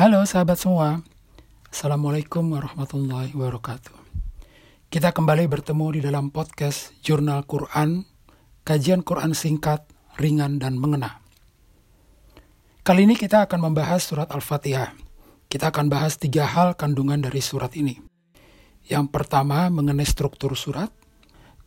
[0.00, 1.04] Halo sahabat semua,
[1.68, 3.92] Assalamualaikum warahmatullahi wabarakatuh.
[4.88, 8.08] Kita kembali bertemu di dalam podcast Jurnal Quran,
[8.64, 9.84] kajian Quran singkat,
[10.16, 11.20] ringan, dan mengena.
[12.80, 14.96] Kali ini kita akan membahas surat Al-Fatihah.
[15.52, 18.00] Kita akan bahas tiga hal kandungan dari surat ini.
[18.88, 20.88] Yang pertama mengenai struktur surat,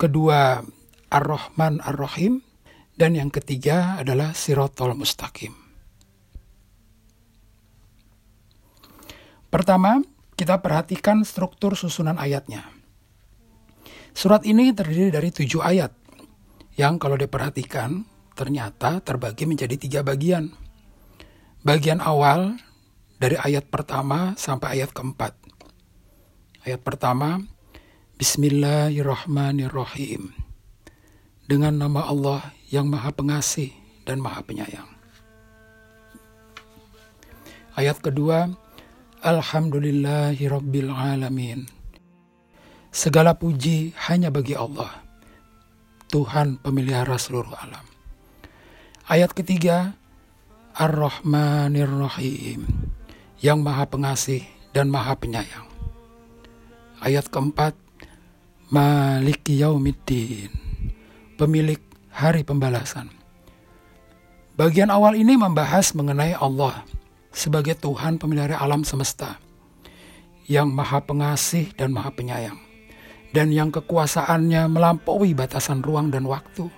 [0.00, 0.64] kedua
[1.12, 2.40] Ar-Rahman Ar-Rahim,
[2.96, 5.61] dan yang ketiga adalah Sirotol Mustaqim.
[9.52, 10.00] Pertama,
[10.32, 12.72] kita perhatikan struktur susunan ayatnya.
[14.16, 15.92] Surat ini terdiri dari tujuh ayat,
[16.80, 20.56] yang kalau diperhatikan ternyata terbagi menjadi tiga bagian.
[21.60, 22.56] Bagian awal
[23.20, 25.36] dari ayat pertama sampai ayat keempat.
[26.64, 27.44] Ayat pertama,
[28.16, 30.32] Bismillahirrahmanirrahim.
[31.44, 32.40] Dengan nama Allah
[32.72, 33.68] yang maha pengasih
[34.08, 34.88] dan maha penyayang.
[37.76, 38.48] Ayat kedua,
[39.22, 41.62] Alhamdulillahi Rabbil Alamin.
[42.90, 44.90] Segala puji hanya bagi Allah,
[46.10, 47.86] Tuhan pemelihara seluruh alam.
[49.06, 49.94] Ayat ketiga,
[50.74, 51.86] Ar-Rahmanir
[53.38, 54.42] yang maha pengasih
[54.74, 55.70] dan maha penyayang.
[56.98, 57.78] Ayat keempat,
[58.74, 60.50] Maliki Yaumiddin,
[61.38, 61.78] pemilik
[62.10, 63.06] hari pembalasan.
[64.58, 66.82] Bagian awal ini membahas mengenai Allah,
[67.32, 69.40] sebagai Tuhan pemelihara alam semesta
[70.46, 72.60] yang maha pengasih dan maha penyayang
[73.32, 76.68] dan yang kekuasaannya melampaui batasan ruang dan waktu.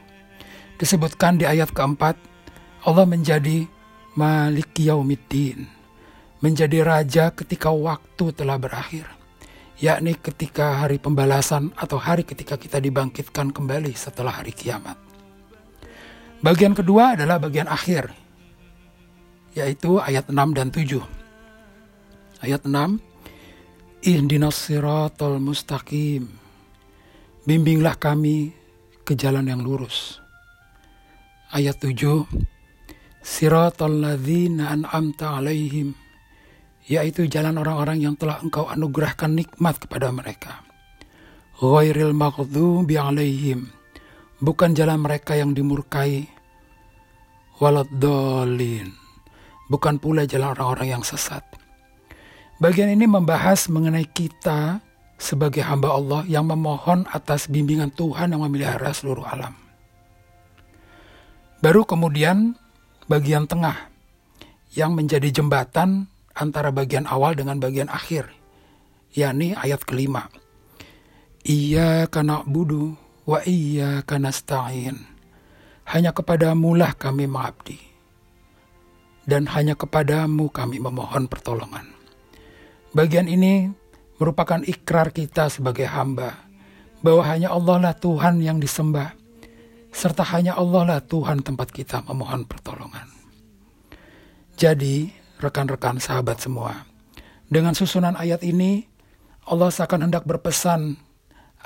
[0.79, 2.15] Disebutkan di ayat keempat,
[2.87, 3.67] Allah menjadi
[4.15, 5.67] Malik Yaumiddin,
[6.39, 9.11] menjadi raja ketika waktu telah berakhir,
[9.83, 14.95] yakni ketika hari pembalasan atau hari ketika kita dibangkitkan kembali setelah hari kiamat.
[16.39, 18.15] Bagian kedua adalah bagian akhir,
[19.55, 20.99] yaitu ayat 6 dan 7.
[22.43, 22.99] Ayat 6,
[24.05, 26.29] Ihdinas siratal mustaqim.
[27.47, 28.53] Bimbinglah kami
[29.07, 30.21] ke jalan yang lurus.
[31.55, 32.27] Ayat 7,
[33.25, 35.97] Siratal ladzina an'amta alaihim.
[36.85, 40.61] Yaitu jalan orang-orang yang telah engkau anugerahkan nikmat kepada mereka.
[41.57, 43.73] Ghairil maghdubi alaihim.
[44.45, 46.29] Bukan jalan mereka yang dimurkai.
[47.57, 49.04] Waladdallin
[49.69, 51.45] bukan pula jalan orang-orang yang sesat.
[52.61, 54.79] Bagian ini membahas mengenai kita
[55.19, 59.55] sebagai hamba Allah yang memohon atas bimbingan Tuhan yang memelihara seluruh alam.
[61.65, 62.55] Baru kemudian
[63.09, 63.89] bagian tengah
[64.77, 68.29] yang menjadi jembatan antara bagian awal dengan bagian akhir,
[69.17, 70.29] yakni ayat kelima.
[71.45, 75.09] Iya karena budu wa iya karena stain.
[75.85, 77.94] Hanya kepadamu lah kami mengabdi
[79.25, 81.89] dan hanya kepadamu kami memohon pertolongan.
[82.95, 83.73] Bagian ini
[84.21, 86.47] merupakan ikrar kita sebagai hamba,
[87.05, 89.13] bahwa hanya Allah lah Tuhan yang disembah,
[89.93, 93.11] serta hanya Allah lah Tuhan tempat kita memohon pertolongan.
[94.55, 95.11] Jadi,
[95.43, 96.87] rekan-rekan sahabat semua,
[97.51, 98.87] dengan susunan ayat ini,
[99.51, 100.97] Allah seakan hendak berpesan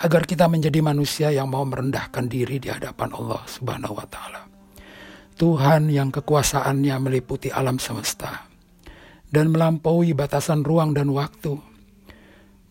[0.02, 4.47] agar kita menjadi manusia yang mau merendahkan diri di hadapan Allah Subhanahu wa taala.
[5.38, 8.50] Tuhan yang kekuasaannya meliputi alam semesta
[9.31, 11.54] dan melampaui batasan ruang dan waktu,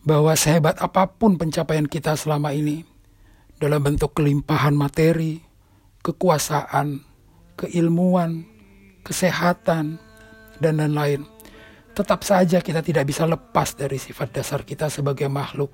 [0.04, 2.84] bahwa sehebat apa pun pencapaian kita selama ini
[3.56, 5.40] dalam bentuk kelimpahan materi,
[6.04, 7.00] kekuasaan,
[7.56, 8.44] keilmuan,
[9.00, 9.96] kesehatan,
[10.60, 11.24] dan lain-lain,
[11.96, 15.72] tetap saja kita tidak bisa lepas dari sifat dasar kita sebagai makhluk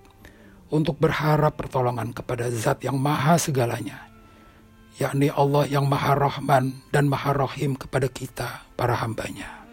[0.71, 4.14] untuk berharap pertolongan kepada Zat yang Maha Segalanya
[4.95, 9.67] yakni Allah yang Maha Rahman dan Maha Rahim kepada kita, para hambanya.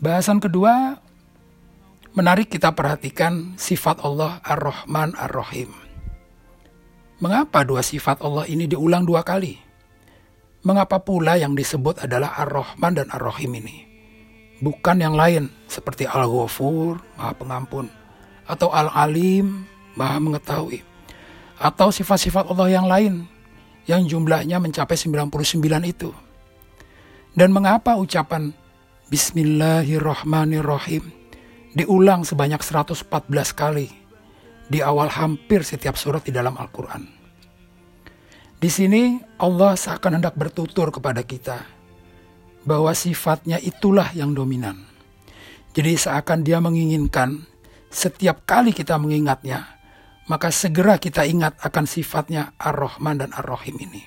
[0.00, 0.96] Bahasan kedua,
[2.16, 5.68] menarik kita perhatikan sifat Allah Ar-Rahman Ar-Rahim.
[7.20, 9.60] Mengapa dua sifat Allah ini diulang dua kali?
[10.64, 13.89] Mengapa pula yang disebut adalah Ar-Rahman dan Ar-Rahim ini?
[14.60, 17.88] Bukan yang lain seperti Al-Ghafur, Maha Pengampun,
[18.44, 19.64] atau Al-Alim,
[19.96, 20.84] Maha Mengetahui,
[21.56, 23.24] atau sifat-sifat Allah yang lain
[23.88, 25.32] yang jumlahnya mencapai 99
[25.88, 26.12] itu.
[27.34, 28.52] Dan mengapa ucapan
[29.10, 31.02] Bismillahirrahmanirrahim
[31.74, 33.10] diulang sebanyak 114
[33.54, 33.90] kali
[34.70, 37.02] di awal hampir setiap surat di dalam Al-Quran.
[38.60, 41.79] Di sini Allah seakan hendak bertutur kepada kita
[42.64, 44.84] bahwa sifatnya itulah yang dominan.
[45.70, 47.46] Jadi seakan dia menginginkan
[47.90, 49.78] setiap kali kita mengingatnya,
[50.30, 54.02] maka segera kita ingat akan sifatnya Ar-Rahman dan Ar-Rahim ini.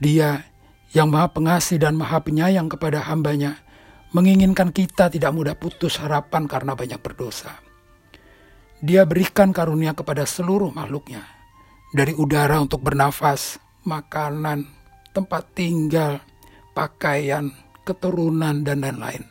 [0.00, 0.40] Dia
[0.96, 3.60] yang maha pengasih dan maha penyayang kepada hambanya,
[4.16, 7.60] menginginkan kita tidak mudah putus harapan karena banyak berdosa.
[8.80, 11.20] Dia berikan karunia kepada seluruh makhluknya,
[11.92, 14.64] dari udara untuk bernafas, makanan,
[15.12, 16.24] tempat tinggal,
[16.80, 17.52] pakaian,
[17.84, 19.28] keturunan, dan lain-lain.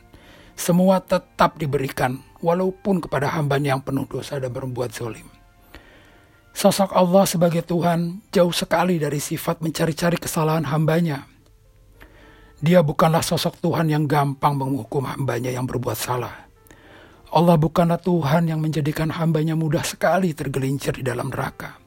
[0.53, 5.25] Semua tetap diberikan, walaupun kepada hambanya yang penuh dosa dan berbuat zolim.
[6.53, 11.25] Sosok Allah sebagai Tuhan jauh sekali dari sifat mencari-cari kesalahan hambanya.
[12.59, 16.51] Dia bukanlah sosok Tuhan yang gampang menghukum hambanya yang berbuat salah.
[17.31, 21.79] Allah bukanlah Tuhan yang menjadikan hambanya mudah sekali tergelincir di dalam neraka.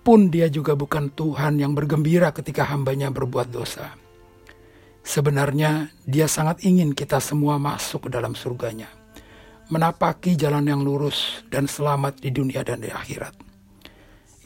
[0.00, 3.99] Pun dia juga bukan Tuhan yang bergembira ketika hambanya berbuat dosa.
[5.00, 8.88] Sebenarnya dia sangat ingin kita semua masuk ke dalam surganya.
[9.70, 13.32] Menapaki jalan yang lurus dan selamat di dunia dan di akhirat.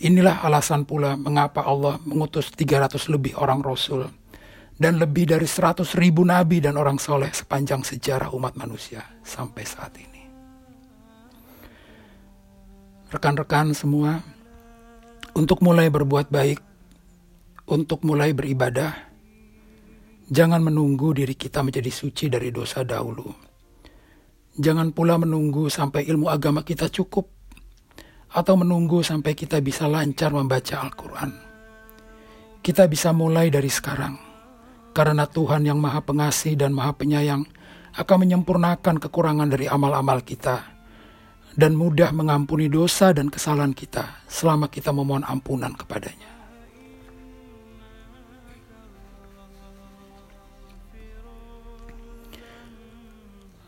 [0.05, 4.05] Inilah alasan pula mengapa Allah mengutus 300 lebih orang Rasul
[4.75, 9.95] dan lebih dari 100 ribu nabi dan orang soleh sepanjang sejarah umat manusia sampai saat
[9.97, 10.23] ini.
[13.15, 14.19] Rekan-rekan semua,
[15.39, 16.59] untuk mulai berbuat baik,
[17.71, 19.04] untuk mulai beribadah,
[20.29, 23.29] jangan menunggu diri kita menjadi suci dari dosa dahulu.
[24.55, 27.27] Jangan pula menunggu sampai ilmu agama kita cukup
[28.35, 31.31] atau menunggu sampai kita bisa lancar membaca Al-Quran.
[32.65, 34.15] Kita bisa mulai dari sekarang,
[34.97, 37.45] karena Tuhan yang Maha Pengasih dan Maha Penyayang
[37.95, 40.75] akan menyempurnakan kekurangan dari amal-amal kita
[41.55, 46.34] dan mudah mengampuni dosa dan kesalahan kita selama kita memohon ampunan kepadanya.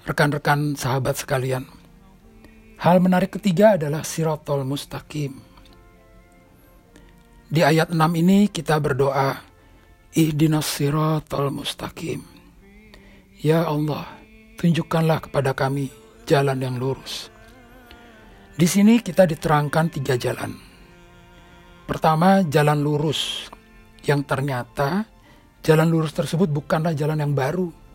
[0.07, 1.67] Rekan-rekan sahabat sekalian,
[2.79, 5.35] Hal menarik ketiga adalah sirotol mustaqim.
[7.51, 9.35] Di ayat 6 ini kita berdoa,
[10.15, 12.23] Ihdinas sirotol mustaqim.
[13.43, 14.07] Ya Allah,
[14.63, 15.91] tunjukkanlah kepada kami
[16.23, 17.27] jalan yang lurus.
[18.55, 20.55] Di sini kita diterangkan tiga jalan.
[21.83, 23.51] Pertama, jalan lurus,
[24.07, 25.03] yang ternyata
[25.67, 27.86] jalan lurus tersebut bukanlah jalan yang baru,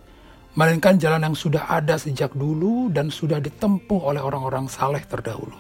[0.55, 5.55] melainkan jalan yang sudah ada sejak dulu dan sudah ditempuh oleh orang-orang saleh terdahulu.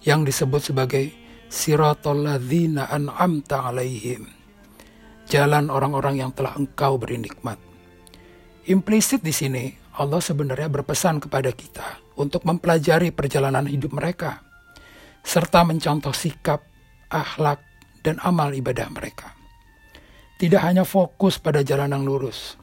[0.00, 1.04] Yang disebut sebagai
[1.52, 4.24] siratul ladzina an'amta alaihim.
[5.28, 7.60] Jalan orang-orang yang telah engkau beri nikmat.
[8.66, 9.64] Implisit di sini,
[10.00, 14.40] Allah sebenarnya berpesan kepada kita untuk mempelajari perjalanan hidup mereka,
[15.24, 16.64] serta mencontoh sikap,
[17.12, 17.60] akhlak,
[18.00, 19.36] dan amal ibadah mereka.
[20.40, 22.59] Tidak hanya fokus pada jalan yang lurus,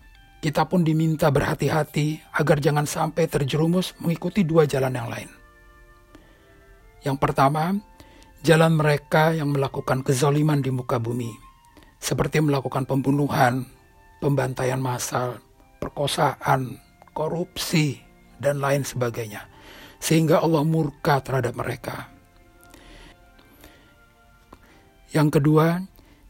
[0.48, 5.28] kita pun diminta berhati-hati agar jangan sampai terjerumus mengikuti dua jalan yang lain.
[7.04, 7.76] Yang pertama,
[8.48, 11.36] jalan mereka yang melakukan kezaliman di muka bumi,
[12.00, 13.68] seperti melakukan pembunuhan,
[14.24, 15.44] pembantaian massal,
[15.84, 16.80] perkosaan,
[17.12, 18.00] korupsi,
[18.40, 19.52] dan lain sebagainya,
[20.00, 22.08] sehingga Allah murka terhadap mereka.
[25.12, 25.84] Yang kedua,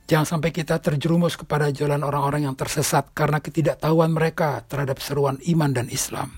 [0.07, 5.75] Jangan sampai kita terjerumus kepada jalan orang-orang yang tersesat karena ketidaktahuan mereka terhadap seruan iman
[5.75, 6.31] dan Islam.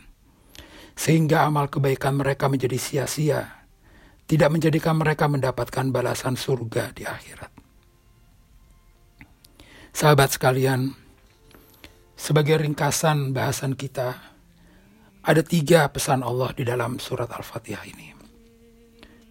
[0.97, 3.45] Sehingga amal kebaikan mereka menjadi sia-sia,
[4.25, 7.51] tidak menjadikan mereka mendapatkan balasan surga di akhirat.
[9.93, 10.89] Sahabat sekalian,
[12.17, 14.17] sebagai ringkasan bahasan kita,
[15.21, 18.17] ada tiga pesan Allah di dalam surat Al-Fatihah ini.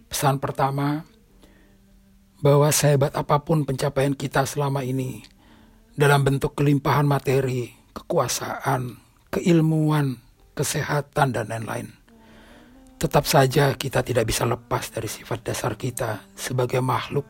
[0.07, 1.03] Pesan pertama,
[2.39, 5.23] bahwa sehebat apa pun pencapaian kita selama ini
[5.99, 8.95] dalam bentuk kelimpahan materi, kekuasaan,
[9.27, 10.15] keilmuan,
[10.55, 11.91] kesehatan, dan lain-lain.
[12.99, 17.27] Tetap saja kita tidak bisa lepas dari sifat dasar kita sebagai makhluk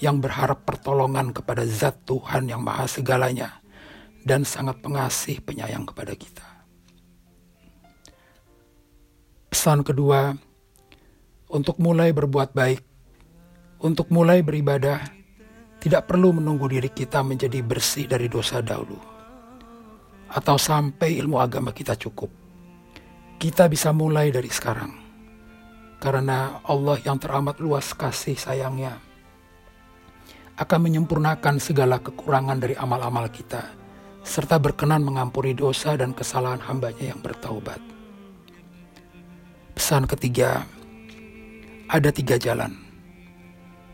[0.00, 3.60] yang berharap pertolongan kepada zat Tuhan yang maha segalanya
[4.24, 6.44] dan sangat pengasih penyayang kepada kita.
[9.52, 10.34] Pesan kedua,
[11.48, 12.93] untuk mulai berbuat baik
[13.84, 15.04] untuk mulai beribadah,
[15.76, 18.96] tidak perlu menunggu diri kita menjadi bersih dari dosa dahulu,
[20.32, 22.32] atau sampai ilmu agama kita cukup.
[23.36, 24.88] Kita bisa mulai dari sekarang,
[26.00, 28.96] karena Allah yang teramat luas kasih sayangnya
[30.56, 33.68] akan menyempurnakan segala kekurangan dari amal-amal kita,
[34.24, 37.82] serta berkenan mengampuni dosa dan kesalahan hambanya yang bertaubat.
[39.76, 40.64] Pesan ketiga,
[41.92, 42.83] ada tiga jalan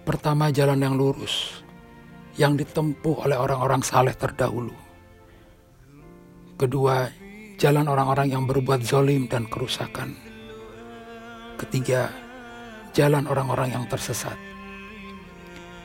[0.05, 1.65] Pertama jalan yang lurus,
[2.41, 4.75] yang ditempuh oleh orang-orang saleh terdahulu.
[6.57, 7.09] Kedua,
[7.61, 10.17] jalan orang-orang yang berbuat zolim dan kerusakan.
[11.61, 12.09] Ketiga,
[12.97, 14.37] jalan orang-orang yang tersesat.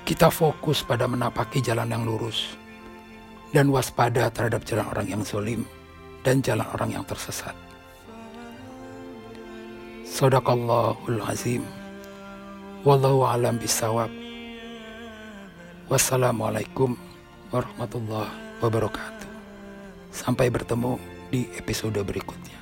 [0.06, 2.54] kita fokus pada menapaki jalan yang lurus
[3.50, 5.66] dan waspada terhadap jalan orang yang zolim
[6.22, 7.58] dan jalan orang yang tersesat.
[10.06, 11.66] Sadaqallahul azim.
[12.86, 14.14] Wallahu alam bisawab.
[15.90, 16.94] Wassalamualaikum
[17.50, 18.30] warahmatullahi
[18.62, 19.26] wabarakatuh.
[20.14, 21.02] Sampai bertemu
[21.34, 22.54] di episode berikutnya.